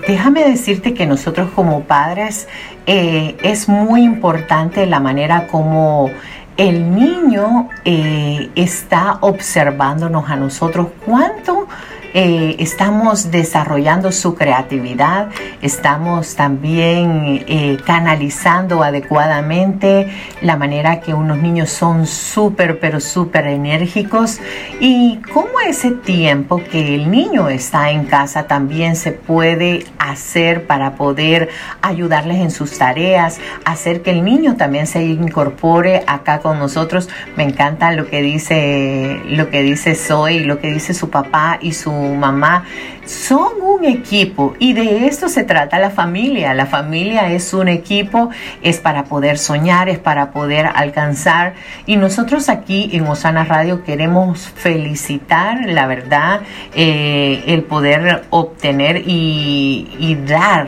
Déjame 0.10 0.44
decirte 0.44 0.96
que 0.96 1.06
nosotros 1.06 1.52
como 1.52 1.84
padres 1.84 2.48
eh, 2.88 3.38
es 3.44 3.70
muy 3.70 4.02
importante 4.02 4.88
la 4.88 5.00
manera 5.00 5.46
como 5.46 6.10
el 6.60 6.94
niño 6.94 7.70
eh, 7.86 8.50
está 8.54 9.20
observándonos 9.22 10.30
a 10.30 10.36
nosotros 10.36 10.88
cuánto 11.06 11.70
eh, 12.14 12.56
estamos 12.60 13.32
desarrollando 13.32 14.12
su 14.12 14.36
creatividad, 14.36 15.30
estamos 15.62 16.36
también 16.36 17.46
eh, 17.48 17.78
canalizando 17.86 18.84
adecuadamente 18.84 20.12
la 20.42 20.56
manera 20.58 21.02
que 21.02 21.14
unos 21.14 21.38
niños 21.38 21.70
son 21.70 22.08
súper, 22.08 22.80
pero 22.80 23.00
súper 23.00 23.48
enérgicos 23.48 24.40
y 24.80 25.20
cómo 25.34 25.60
ese 25.68 25.92
tiempo 25.92 26.62
que 26.64 26.96
el 26.96 27.12
niño 27.12 27.50
está 27.50 27.92
en 27.92 28.06
casa 28.06 28.48
también 28.48 28.96
se 28.96 29.12
puede 29.12 29.86
hacer 30.00 30.66
para 30.66 30.96
poder 30.96 31.50
ayudarles 31.82 32.38
en 32.38 32.52
sus 32.52 32.78
tareas, 32.78 33.40
hacer 33.66 34.02
que 34.02 34.12
el 34.12 34.24
niño 34.24 34.56
también 34.56 34.88
se 34.88 35.04
incorpore 35.04 36.04
acá 36.08 36.40
con 36.40 36.58
nosotros. 36.60 37.10
Me 37.36 37.44
encanta 37.44 37.92
lo 37.92 38.08
que 38.08 38.22
dice, 38.22 39.22
lo 39.26 39.50
que 39.50 39.62
dice 39.62 39.96
Zoe, 39.96 40.40
lo 40.42 40.60
que 40.60 40.72
dice 40.72 40.94
su 40.94 41.10
papá 41.10 41.60
y 41.62 41.74
su 41.74 41.99
mamá 42.00 42.66
son 43.06 43.62
un 43.62 43.86
equipo 43.86 44.56
y 44.60 44.74
de 44.74 45.08
esto 45.08 45.30
se 45.30 45.44
trata 45.44 45.80
la 45.80 45.90
familia. 45.90 46.54
La 46.54 46.66
familia 46.66 47.32
es 47.32 47.54
un 47.54 47.68
equipo, 47.68 48.30
es 48.62 48.80
para 48.80 49.06
poder 49.06 49.38
soñar, 49.38 49.90
es 49.90 50.00
para 50.00 50.32
poder 50.32 50.68
alcanzar 50.74 51.54
y 51.86 51.98
nosotros 51.98 52.50
aquí 52.50 52.90
en 52.94 53.08
Osana 53.08 53.44
Radio 53.44 53.84
queremos 53.84 54.50
felicitar, 54.50 55.66
la 55.66 55.88
verdad, 55.88 56.42
eh, 56.76 57.44
el 57.48 57.64
poder 57.64 58.24
obtener 58.30 59.04
y, 59.08 59.90
y 60.00 60.16
dar 60.16 60.68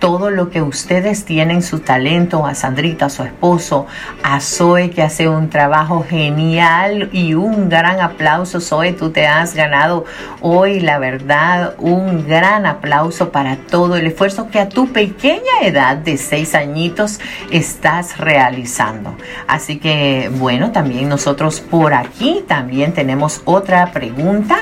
todo 0.00 0.30
lo 0.30 0.50
que 0.50 0.62
ustedes 0.62 1.24
tienen, 1.24 1.62
su 1.62 1.78
talento, 1.78 2.46
a 2.46 2.54
Sandrita, 2.54 3.06
a 3.06 3.10
su 3.10 3.22
esposo, 3.22 3.86
a 4.22 4.40
Zoe 4.40 4.90
que 4.90 5.02
hace 5.02 5.28
un 5.28 5.50
trabajo 5.50 6.04
genial 6.08 7.10
y 7.12 7.34
un 7.34 7.68
gran 7.68 8.00
aplauso. 8.00 8.60
Zoe, 8.60 8.94
tú 8.94 9.10
te 9.10 9.26
has 9.26 9.54
ganado 9.54 10.06
hoy, 10.40 10.80
la 10.80 10.98
verdad, 10.98 11.74
un 11.78 12.26
gran 12.26 12.66
aplauso 12.66 13.30
para 13.30 13.56
todo 13.56 13.96
el 13.96 14.06
esfuerzo 14.06 14.48
que 14.50 14.58
a 14.58 14.68
tu 14.68 14.90
pequeña 14.90 15.60
edad 15.62 15.98
de 15.98 16.16
seis 16.16 16.54
añitos 16.54 17.20
estás 17.50 18.16
realizando. 18.18 19.14
Así 19.46 19.78
que, 19.78 20.30
bueno, 20.32 20.72
también 20.72 21.08
nosotros 21.08 21.60
por 21.60 21.92
aquí 21.92 22.42
también 22.48 22.94
tenemos 22.94 23.42
otra 23.44 23.92
pregunta 23.92 24.60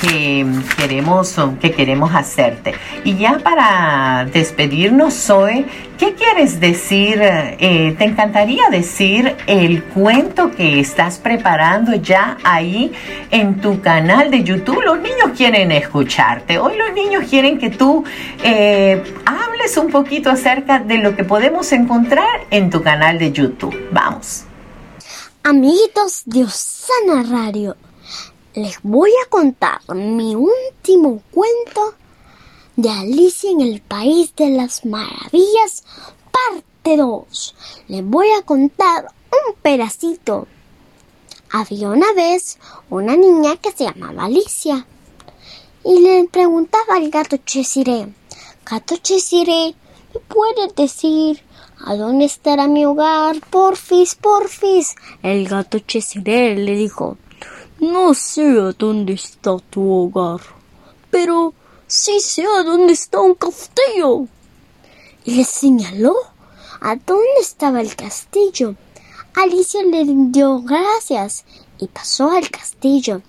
que 0.00 0.46
queremos, 0.76 1.36
que 1.60 1.72
queremos 1.72 2.14
hacerte. 2.14 2.74
Y 3.04 3.16
ya 3.16 3.38
para 3.38 4.26
despedirnos, 4.32 5.14
Zoe, 5.14 5.64
¿qué 5.98 6.14
quieres 6.14 6.60
decir? 6.60 7.18
Eh, 7.22 7.94
¿Te 7.98 8.04
encantaría 8.04 8.68
decir 8.70 9.36
el 9.46 9.84
cuento 9.84 10.50
que 10.50 10.80
estás 10.80 11.18
preparando 11.18 11.94
ya 11.94 12.38
ahí 12.44 12.92
en 13.30 13.60
tu 13.60 13.80
canal 13.80 14.30
de 14.30 14.42
YouTube? 14.42 14.82
Los 14.82 15.00
niños 15.00 15.30
quieren 15.36 15.72
escucharte. 15.72 16.58
Hoy 16.58 16.76
los 16.76 16.92
niños 16.92 17.24
quieren 17.28 17.58
que 17.58 17.70
tú 17.70 18.04
eh, 18.42 19.02
hables 19.24 19.76
un 19.76 19.88
poquito 19.88 20.30
acerca 20.30 20.78
de 20.78 20.98
lo 20.98 21.16
que 21.16 21.24
podemos 21.24 21.72
encontrar 21.72 22.46
en 22.50 22.70
tu 22.70 22.82
canal 22.82 23.18
de 23.18 23.32
YouTube. 23.32 23.74
Vamos. 23.90 24.44
Amiguitos 25.42 26.22
de 26.26 26.42
Osana 26.42 27.22
Radio, 27.30 27.76
les 28.56 28.78
voy 28.82 29.10
a 29.22 29.28
contar 29.28 29.82
mi 29.94 30.34
último 30.34 31.20
cuento 31.30 31.94
de 32.74 32.88
Alicia 32.88 33.50
en 33.50 33.60
el 33.60 33.82
País 33.82 34.34
de 34.34 34.48
las 34.48 34.86
Maravillas, 34.86 35.84
parte 36.32 36.96
2. 36.96 37.54
Les 37.88 38.02
voy 38.02 38.28
a 38.30 38.40
contar 38.42 39.08
un 39.30 39.54
pedacito. 39.60 40.48
Había 41.50 41.90
una 41.90 42.14
vez 42.14 42.58
una 42.88 43.14
niña 43.14 43.56
que 43.56 43.72
se 43.72 43.84
llamaba 43.84 44.24
Alicia 44.24 44.86
y 45.84 46.00
le 46.00 46.24
preguntaba 46.24 46.96
al 46.96 47.10
gato 47.10 47.36
Chesiré, 47.36 48.08
Gato 48.68 48.96
Chesiré, 48.96 49.74
¿me 50.14 50.20
puedes 50.20 50.74
decir 50.74 51.42
a 51.84 51.94
dónde 51.94 52.24
estará 52.24 52.68
mi 52.68 52.86
hogar? 52.86 53.36
Porfis, 53.50 54.14
porfis. 54.14 54.94
El 55.22 55.46
gato 55.46 55.78
Chesiré 55.78 56.56
le 56.56 56.74
dijo, 56.74 57.18
no 57.78 58.14
sé 58.14 58.58
a 58.58 58.72
dónde 58.72 59.12
está 59.12 59.58
tu 59.70 59.90
hogar, 59.90 60.40
pero 61.10 61.52
sí 61.86 62.20
sé 62.20 62.44
a 62.46 62.62
dónde 62.62 62.94
está 62.94 63.20
un 63.20 63.34
castillo. 63.34 64.26
Y 65.24 65.34
le 65.36 65.44
señaló 65.44 66.14
a 66.80 66.96
dónde 66.96 67.40
estaba 67.40 67.80
el 67.80 67.94
castillo. 67.94 68.76
Alicia 69.34 69.82
le 69.82 70.04
dio 70.06 70.62
gracias 70.62 71.44
y 71.78 71.88
pasó 71.88 72.30
al 72.30 72.48
castillo. 72.50 73.20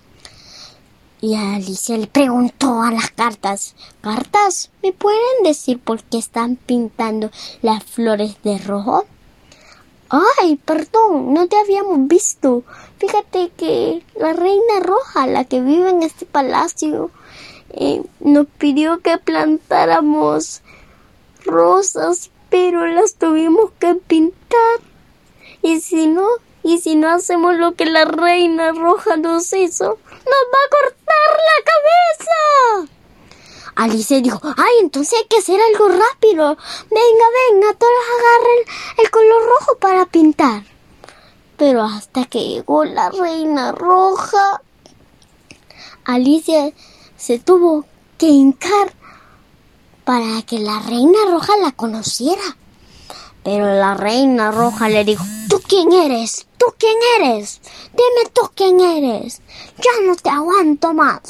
Y 1.19 1.35
Alicia 1.35 1.97
le 1.97 2.07
preguntó 2.07 2.81
a 2.81 2.91
las 2.91 3.11
cartas, 3.11 3.75
¿cartas? 4.01 4.69
¿Me 4.83 4.93
pueden 4.93 5.43
decir 5.43 5.79
por 5.79 6.03
qué 6.03 6.19
están 6.19 6.55
pintando 6.55 7.31
las 7.61 7.83
flores 7.83 8.37
de 8.43 8.59
rojo? 8.59 9.05
Ay, 10.09 10.55
perdón, 10.57 11.33
no 11.33 11.47
te 11.47 11.57
habíamos 11.57 12.07
visto. 12.07 12.63
Fíjate 12.97 13.51
que 13.57 14.03
la 14.15 14.33
reina 14.33 14.79
roja, 14.81 15.27
la 15.27 15.43
que 15.45 15.61
vive 15.61 15.89
en 15.89 16.03
este 16.03 16.25
palacio, 16.25 17.11
eh, 17.71 18.01
nos 18.19 18.47
pidió 18.57 18.99
que 18.99 19.17
plantáramos 19.17 20.61
rosas, 21.45 22.31
pero 22.49 22.87
las 22.87 23.15
tuvimos 23.15 23.71
que 23.79 23.95
pintar. 23.95 24.79
Y 25.61 25.81
si 25.81 26.07
no, 26.07 26.27
y 26.63 26.77
si 26.77 26.95
no 26.95 27.09
hacemos 27.09 27.55
lo 27.55 27.73
que 27.73 27.85
la 27.85 28.05
reina 28.05 28.71
roja 28.71 29.17
nos 29.17 29.51
hizo, 29.53 29.97
¡Nos 30.27 30.43
va 30.53 30.59
a 30.65 30.69
cortar 30.69 31.29
la 31.49 31.57
cabeza! 31.71 32.96
Alice 33.77 34.21
dijo, 34.21 34.39
ay, 34.43 34.73
entonces 34.81 35.19
hay 35.19 35.27
que 35.27 35.37
hacer 35.37 35.59
algo 35.61 35.87
rápido. 35.89 36.57
Venga, 36.89 37.25
venga, 37.51 37.73
todos 37.77 37.93
agarren 38.17 38.65
el 38.97 39.11
color 39.11 39.43
rojo 39.45 39.77
para 39.79 40.05
pintar. 40.07 40.63
Pero 41.57 41.83
hasta 41.83 42.25
que 42.25 42.39
llegó 42.39 42.85
la 42.85 43.11
reina 43.11 43.71
roja, 43.71 44.63
Alicia 46.05 46.73
se 47.17 47.37
tuvo 47.37 47.85
que 48.17 48.25
hincar 48.25 48.95
para 50.05 50.41
que 50.41 50.57
la 50.57 50.79
reina 50.79 51.19
roja 51.29 51.55
la 51.57 51.71
conociera. 51.71 52.57
Pero 53.43 53.75
la 53.75 53.93
reina 53.93 54.49
roja 54.49 54.89
le 54.89 55.05
dijo, 55.05 55.23
¿tú 55.49 55.61
quién 55.67 55.91
eres? 55.93 56.47
¿Tú 56.57 56.65
quién 56.79 56.97
eres? 57.19 57.61
Dime 57.91 58.31
tú 58.33 58.41
quién 58.55 58.79
eres. 58.79 59.39
Ya 59.77 60.01
no 60.03 60.15
te 60.15 60.31
aguanto 60.31 60.95
más. 60.95 61.21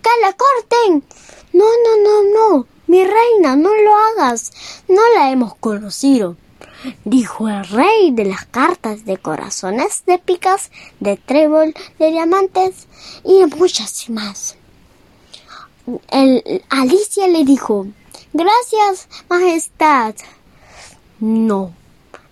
Que 0.00 0.10
le 0.24 0.36
corten. 0.36 1.21
No, 1.52 1.64
no, 1.64 2.02
no, 2.02 2.22
no. 2.34 2.66
Mi 2.86 3.04
reina, 3.04 3.56
no 3.56 3.70
lo 3.74 3.96
hagas. 3.96 4.52
No 4.88 5.02
la 5.14 5.30
hemos 5.30 5.54
conocido. 5.54 6.36
Dijo 7.04 7.48
el 7.48 7.64
rey 7.64 8.10
de 8.10 8.24
las 8.24 8.44
cartas 8.46 9.04
de 9.04 9.16
corazones, 9.16 10.04
de 10.06 10.18
picas, 10.18 10.70
de 11.00 11.16
trébol, 11.16 11.74
de 11.98 12.10
diamantes 12.10 12.88
y 13.24 13.38
de 13.38 13.46
muchas 13.46 14.10
más. 14.10 14.56
El, 16.10 16.64
Alicia 16.68 17.28
le 17.28 17.44
dijo, 17.44 17.86
Gracias, 18.32 19.08
Majestad. 19.28 20.14
No, 21.20 21.72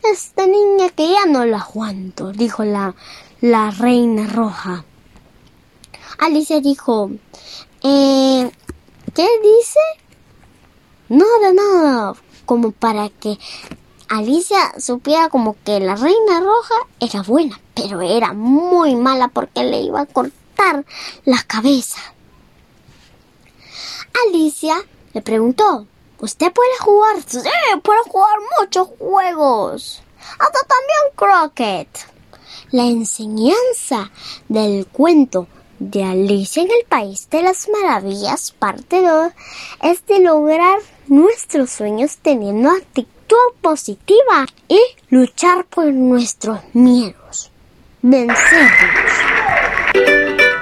esta 0.03 0.47
niña 0.47 0.89
que 0.89 1.11
ya 1.11 1.27
no 1.27 1.45
la 1.45 1.59
aguanto, 1.59 2.33
dijo 2.33 2.65
la, 2.65 2.95
la 3.41 3.71
reina 3.71 4.27
roja. 4.27 4.85
Alicia 6.19 6.61
dijo, 6.61 7.11
eh, 7.83 8.51
¿qué 9.21 9.29
dice? 9.43 9.81
Nada, 11.11 11.53
nada, 11.53 12.15
como 12.47 12.71
para 12.73 13.11
que 13.11 13.39
Alicia 14.09 14.73
supiera 14.79 15.29
como 15.29 15.57
que 15.63 15.79
la 15.79 15.95
reina 15.95 16.41
roja 16.41 16.75
era 17.01 17.21
buena, 17.21 17.61
pero 17.75 18.01
era 18.01 18.33
muy 18.33 18.97
mala 18.97 19.29
porque 19.29 19.63
le 19.63 19.83
iba 19.83 20.01
a 20.01 20.07
cortar 20.07 20.87
la 21.27 21.43
cabeza. 21.43 22.01
Alicia 24.27 24.77
le 25.13 25.21
preguntó, 25.21 25.87
Usted 26.21 26.51
puede 26.53 26.79
jugar, 26.81 27.17
sí, 27.27 27.39
puede 27.83 28.01
jugar 28.09 28.39
muchos 28.59 28.89
juegos. 28.99 30.03
Hasta 30.39 30.61
también 30.67 31.15
croquet. 31.15 31.89
La 32.71 32.85
enseñanza 32.85 34.11
del 34.49 34.87
cuento 34.87 35.47
de 35.81 36.05
Alicia 36.05 36.63
en 36.63 36.71
el 36.71 36.87
País 36.89 37.29
de 37.31 37.43
las 37.43 37.69
Maravillas, 37.69 38.53
parte 38.57 39.03
2, 39.03 39.33
es 39.83 40.07
de 40.07 40.21
lograr 40.21 40.79
nuestros 41.09 41.71
sueños 41.71 42.19
teniendo 42.23 42.71
actitud 42.71 43.11
positiva 43.61 44.47
y 44.69 44.79
luchar 45.09 45.65
por 45.65 45.87
nuestros 45.87 46.61
miedos. 46.75 47.51
Vencerlos. 48.03 49.30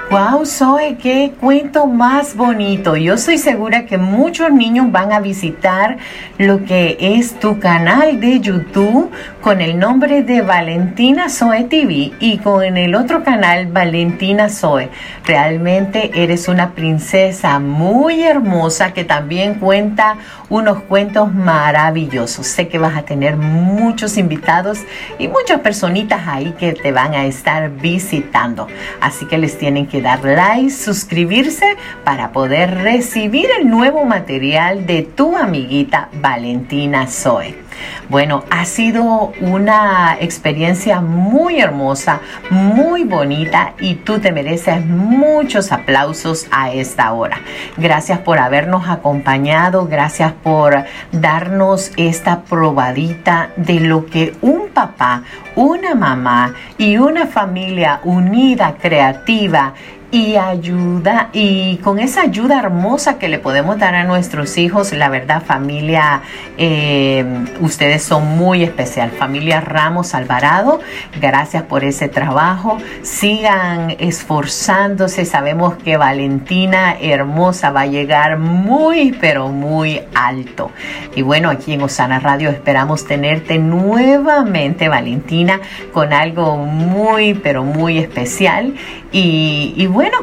Wow, 0.09 0.43
Zoe, 0.43 0.97
qué 0.97 1.33
cuento 1.39 1.85
más 1.85 2.35
bonito. 2.35 2.95
Yo 2.95 3.13
estoy 3.13 3.37
segura 3.37 3.85
que 3.85 3.99
muchos 3.99 4.51
niños 4.51 4.91
van 4.91 5.11
a 5.13 5.19
visitar 5.19 5.97
lo 6.39 6.65
que 6.65 6.97
es 6.99 7.39
tu 7.39 7.59
canal 7.59 8.19
de 8.19 8.39
YouTube 8.39 9.11
con 9.39 9.61
el 9.61 9.77
nombre 9.77 10.23
de 10.23 10.41
Valentina 10.41 11.29
Zoe 11.29 11.65
TV 11.65 12.11
y 12.19 12.39
con 12.39 12.75
el 12.75 12.95
otro 12.95 13.23
canal 13.23 13.67
Valentina 13.67 14.49
Zoe. 14.49 14.89
Realmente 15.25 16.09
eres 16.15 16.47
una 16.47 16.71
princesa 16.71 17.59
muy 17.59 18.23
hermosa 18.23 18.93
que 18.93 19.03
también 19.03 19.59
cuenta 19.59 20.15
unos 20.49 20.81
cuentos 20.81 21.31
maravillosos. 21.31 22.47
Sé 22.47 22.67
que 22.67 22.79
vas 22.79 22.97
a 22.97 23.03
tener 23.03 23.37
muchos 23.37 24.17
invitados 24.17 24.79
y 25.19 25.27
muchas 25.27 25.59
personitas 25.59 26.27
ahí 26.27 26.55
que 26.57 26.73
te 26.73 26.91
van 26.91 27.13
a 27.13 27.25
estar 27.25 27.69
visitando. 27.69 28.65
Así 29.01 29.27
que 29.27 29.37
les 29.37 29.55
tienen 29.55 29.85
que 29.85 29.98
dar 30.01 30.23
like, 30.23 30.69
suscribirse 30.69 31.77
para 32.03 32.31
poder 32.31 32.75
recibir 32.75 33.49
el 33.59 33.69
nuevo 33.69 34.05
material 34.05 34.85
de 34.85 35.03
tu 35.03 35.37
amiguita 35.37 36.09
Valentina 36.13 37.07
Zoe. 37.07 37.68
Bueno, 38.09 38.43
ha 38.49 38.65
sido 38.65 39.33
una 39.41 40.17
experiencia 40.19 41.01
muy 41.01 41.59
hermosa, 41.59 42.21
muy 42.49 43.03
bonita 43.03 43.73
y 43.79 43.95
tú 43.95 44.19
te 44.19 44.31
mereces 44.31 44.85
muchos 44.85 45.71
aplausos 45.71 46.47
a 46.51 46.71
esta 46.71 47.11
hora. 47.13 47.39
Gracias 47.77 48.19
por 48.19 48.39
habernos 48.39 48.87
acompañado, 48.89 49.87
gracias 49.87 50.33
por 50.33 50.85
darnos 51.11 51.91
esta 51.97 52.41
probadita 52.41 53.51
de 53.55 53.79
lo 53.79 54.05
que 54.05 54.33
un 54.41 54.69
papá, 54.69 55.23
una 55.55 55.95
mamá 55.95 56.53
y 56.77 56.97
una 56.97 57.27
familia 57.27 58.01
unida, 58.03 58.75
creativa 58.81 59.73
y 60.11 60.37
ayuda 60.37 61.29
y 61.33 61.77
con 61.77 61.99
esa 61.99 62.21
ayuda 62.21 62.59
hermosa 62.59 63.19
que 63.19 63.29
le 63.29 63.37
podemos 63.37 63.77
dar 63.77 63.93
a 63.93 64.03
nuestros 64.05 64.57
hijos, 64.57 64.91
la 64.93 65.09
verdad 65.09 65.43
familia, 65.43 66.21
eh, 66.57 67.23
ustedes 67.59 68.03
son 68.03 68.37
muy 68.37 68.63
especial. 68.63 69.11
Familia 69.11 69.61
Ramos 69.61 70.15
Alvarado, 70.15 70.79
gracias 71.21 71.63
por 71.63 71.83
ese 71.83 72.09
trabajo. 72.09 72.77
Sigan 73.03 73.95
esforzándose. 73.99 75.25
Sabemos 75.25 75.75
que 75.75 75.97
Valentina 75.97 76.95
hermosa 76.99 77.71
va 77.71 77.81
a 77.81 77.87
llegar 77.87 78.39
muy, 78.39 79.15
pero 79.19 79.49
muy 79.49 80.01
alto. 80.15 80.71
Y 81.15 81.21
bueno, 81.21 81.49
aquí 81.49 81.73
en 81.73 81.83
Osana 81.83 82.19
Radio 82.19 82.49
esperamos 82.49 83.05
tenerte 83.05 83.59
nuevamente, 83.59 84.89
Valentina, 84.89 85.59
con 85.93 86.13
algo 86.13 86.57
muy, 86.57 87.35
pero 87.35 87.63
muy 87.63 87.99
especial. 87.99 88.73
Y, 89.11 89.73
y 89.75 89.87
bueno, 89.99 90.19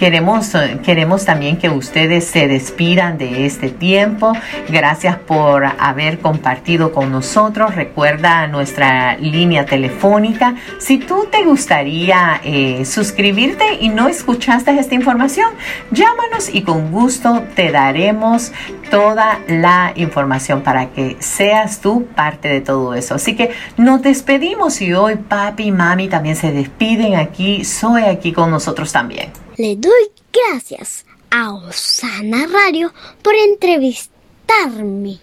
Queremos, 0.00 0.52
queremos 0.82 1.26
también 1.26 1.58
que 1.58 1.68
ustedes 1.68 2.24
se 2.24 2.48
despidan 2.48 3.18
de 3.18 3.44
este 3.44 3.68
tiempo. 3.68 4.32
Gracias 4.70 5.18
por 5.18 5.62
haber 5.62 6.20
compartido 6.20 6.90
con 6.90 7.12
nosotros. 7.12 7.74
Recuerda 7.74 8.46
nuestra 8.46 9.18
línea 9.18 9.66
telefónica. 9.66 10.54
Si 10.78 10.96
tú 10.96 11.28
te 11.30 11.44
gustaría 11.44 12.40
eh, 12.42 12.86
suscribirte 12.86 13.74
y 13.78 13.90
no 13.90 14.08
escuchaste 14.08 14.70
esta 14.70 14.94
información, 14.94 15.50
llámanos 15.90 16.48
y 16.50 16.62
con 16.62 16.92
gusto 16.92 17.42
te 17.54 17.70
daremos 17.70 18.52
toda 18.90 19.40
la 19.48 19.92
información 19.96 20.62
para 20.62 20.86
que 20.92 21.18
seas 21.18 21.82
tú 21.82 22.06
parte 22.16 22.48
de 22.48 22.62
todo 22.62 22.94
eso. 22.94 23.16
Así 23.16 23.36
que 23.36 23.50
nos 23.76 24.00
despedimos 24.00 24.80
y 24.80 24.94
hoy 24.94 25.16
papi 25.16 25.64
y 25.64 25.72
mami 25.72 26.08
también 26.08 26.36
se 26.36 26.52
despiden 26.52 27.16
aquí. 27.16 27.66
Soy 27.66 28.04
aquí 28.04 28.32
con 28.32 28.50
nosotros 28.50 28.90
también. 28.92 29.39
Le 29.60 29.76
doy 29.76 30.10
gracias 30.32 31.04
a 31.30 31.52
Osana 31.52 32.46
Radio 32.46 32.94
por 33.20 33.34
entrevistarme. 33.34 35.18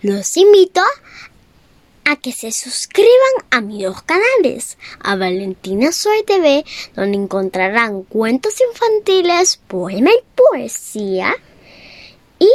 Los 0.00 0.38
invito 0.38 0.80
a 2.06 2.16
que 2.16 2.32
se 2.32 2.50
suscriban 2.50 3.10
a 3.50 3.60
mis 3.60 3.84
dos 3.84 4.00
canales, 4.04 4.78
a 5.00 5.16
Valentina 5.16 5.92
Soy 5.92 6.22
TV, 6.22 6.64
donde 6.96 7.18
encontrarán 7.18 8.04
cuentos 8.04 8.54
infantiles, 8.70 9.60
poema 9.68 10.12
y 10.12 10.24
poesía, 10.34 11.36
y 12.38 12.48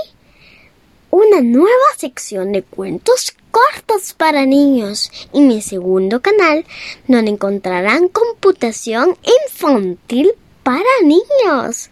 una 1.11 1.41
nueva 1.41 1.89
sección 1.95 2.53
de 2.53 2.63
cuentos 2.63 3.35
cortos 3.51 4.13
para 4.13 4.47
niños, 4.47 5.11
y 5.31 5.41
mi 5.41 5.61
segundo 5.61 6.23
canal, 6.23 6.65
donde 7.07 7.29
encontrarán 7.29 8.07
computación 8.07 9.15
infantil 9.45 10.33
para 10.67 10.83
niños. 11.01 11.89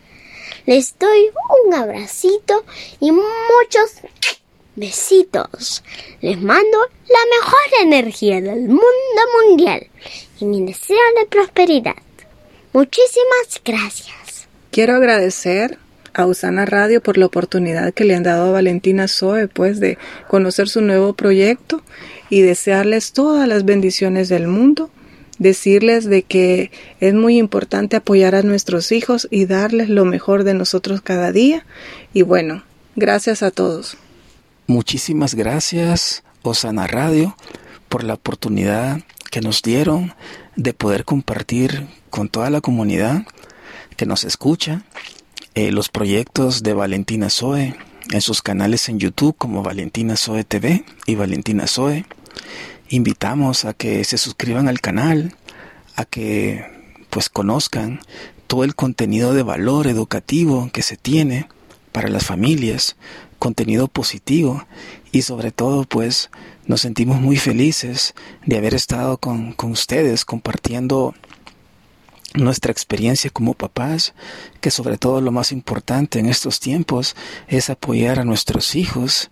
Les 0.65 0.99
doy 0.99 1.31
un 1.65 1.73
abracito 1.73 2.65
y 2.99 3.09
muchos 3.09 4.01
besitos. 4.75 5.81
Les 6.19 6.41
mando 6.41 6.77
la 7.07 7.19
mejor 7.39 7.83
energía 7.83 8.41
del 8.41 8.67
mundo 8.67 9.21
mundial 9.47 9.87
y 10.41 10.45
mi 10.45 10.65
deseo 10.65 10.97
de 11.17 11.25
prosperidad. 11.25 11.95
Muchísimas 12.73 13.61
gracias. 13.63 14.49
Quiero 14.71 14.95
agradecer 14.95 15.77
a 16.13 16.25
Usana 16.25 16.65
Radio 16.65 16.99
por 16.99 17.17
la 17.17 17.27
oportunidad 17.27 17.93
que 17.93 18.03
le 18.03 18.15
han 18.15 18.23
dado 18.23 18.49
a 18.49 18.51
Valentina 18.51 19.07
Zoe, 19.07 19.47
pues, 19.47 19.79
de 19.79 19.97
conocer 20.27 20.67
su 20.67 20.81
nuevo 20.81 21.13
proyecto 21.13 21.81
y 22.29 22.41
desearles 22.41 23.13
todas 23.13 23.47
las 23.47 23.63
bendiciones 23.63 24.27
del 24.27 24.47
mundo, 24.47 24.89
decirles 25.37 26.05
de 26.05 26.23
que 26.23 26.71
es 26.99 27.13
muy 27.13 27.37
importante 27.37 27.95
apoyar 27.95 28.35
a 28.35 28.41
nuestros 28.41 28.91
hijos 28.91 29.27
y 29.31 29.45
darles 29.45 29.89
lo 29.89 30.05
mejor 30.05 30.43
de 30.43 30.53
nosotros 30.53 31.01
cada 31.01 31.31
día. 31.31 31.65
Y 32.13 32.21
bueno, 32.21 32.63
gracias 32.95 33.43
a 33.43 33.51
todos. 33.51 33.97
Muchísimas 34.67 35.35
gracias, 35.35 36.23
Osana 36.41 36.87
Radio, 36.87 37.35
por 37.89 38.03
la 38.03 38.15
oportunidad 38.15 39.01
que 39.31 39.41
nos 39.41 39.61
dieron 39.61 40.13
de 40.55 40.73
poder 40.73 41.05
compartir 41.05 41.87
con 42.09 42.29
toda 42.29 42.49
la 42.49 42.61
comunidad 42.61 43.25
que 43.97 44.05
nos 44.05 44.23
escucha 44.23 44.83
eh, 45.53 45.71
los 45.71 45.89
proyectos 45.89 46.63
de 46.63 46.73
Valentina 46.73 47.29
Zoe 47.29 47.75
en 48.11 48.21
sus 48.21 48.41
canales 48.41 48.89
en 48.89 48.99
YouTube 48.99 49.35
como 49.37 49.63
Valentina 49.63 50.15
Zoe 50.15 50.43
TV 50.43 50.85
y 51.05 51.15
Valentina 51.15 51.67
Zoe. 51.67 52.05
Invitamos 52.95 53.65
a 53.65 53.73
que 53.73 54.05
se 54.05 54.17
suscriban 54.17 54.69
al 54.69 54.79
canal, 54.79 55.35
a 55.97 56.05
que 56.05 56.63
pues 57.09 57.27
conozcan 57.27 57.99
todo 58.47 58.63
el 58.63 58.73
contenido 58.73 59.33
de 59.33 59.43
valor 59.43 59.87
educativo 59.87 60.69
que 60.71 60.81
se 60.81 60.95
tiene 60.95 61.49
para 61.91 62.07
las 62.07 62.25
familias, 62.25 62.95
contenido 63.37 63.89
positivo 63.89 64.65
y 65.11 65.23
sobre 65.23 65.51
todo 65.51 65.83
pues 65.83 66.29
nos 66.67 66.79
sentimos 66.79 67.19
muy 67.19 67.35
felices 67.35 68.15
de 68.45 68.55
haber 68.59 68.73
estado 68.73 69.17
con, 69.17 69.51
con 69.51 69.71
ustedes 69.71 70.23
compartiendo 70.23 71.13
nuestra 72.33 72.71
experiencia 72.71 73.29
como 73.29 73.55
papás, 73.55 74.13
que 74.61 74.71
sobre 74.71 74.97
todo 74.97 75.19
lo 75.19 75.33
más 75.33 75.51
importante 75.51 76.19
en 76.19 76.27
estos 76.27 76.61
tiempos 76.61 77.17
es 77.49 77.69
apoyar 77.69 78.19
a 78.19 78.23
nuestros 78.23 78.73
hijos 78.73 79.31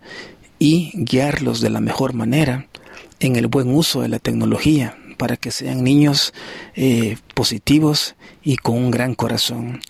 y 0.58 0.92
guiarlos 0.96 1.62
de 1.62 1.70
la 1.70 1.80
mejor 1.80 2.12
manera 2.12 2.68
en 3.20 3.36
el 3.36 3.46
buen 3.46 3.74
uso 3.74 4.02
de 4.02 4.08
la 4.08 4.18
tecnología 4.18 4.96
para 5.16 5.36
que 5.36 5.50
sean 5.50 5.84
niños 5.84 6.34
eh, 6.74 7.16
positivos 7.34 8.16
y 8.42 8.56
con 8.56 8.76
un 8.76 8.90
gran 8.90 9.14
corazón. 9.14 9.80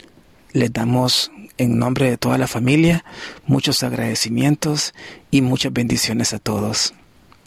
Les 0.53 0.73
damos 0.73 1.31
en 1.59 1.79
nombre 1.79 2.11
de 2.11 2.19
toda 2.19 2.39
la 2.39 2.47
familia 2.47 3.05
muchos 3.47 3.83
agradecimientos 3.83 4.95
y 5.31 5.41
muchas 5.41 5.73
bendiciones 5.73 6.33
a 6.33 6.39
todos. 6.39 6.95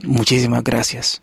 Muchísimas 0.03 0.63
gracias. 0.63 1.21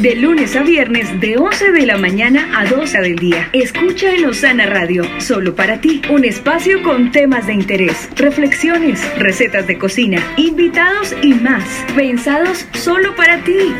De 0.00 0.16
lunes 0.16 0.56
a 0.56 0.62
viernes, 0.62 1.20
de 1.20 1.36
11 1.36 1.72
de 1.72 1.84
la 1.84 1.98
mañana 1.98 2.58
a 2.58 2.64
12 2.64 3.00
del 3.02 3.16
día. 3.16 3.50
Escucha 3.52 4.14
en 4.14 4.24
Osana 4.24 4.64
Radio, 4.64 5.04
solo 5.18 5.54
para 5.54 5.82
ti. 5.82 6.00
Un 6.08 6.24
espacio 6.24 6.82
con 6.82 7.12
temas 7.12 7.46
de 7.46 7.52
interés, 7.52 8.08
reflexiones, 8.16 8.98
recetas 9.18 9.66
de 9.66 9.76
cocina, 9.76 10.22
invitados 10.38 11.14
y 11.20 11.34
más. 11.34 11.64
Pensados 11.94 12.66
solo 12.72 13.14
para 13.14 13.44
ti. 13.44 13.74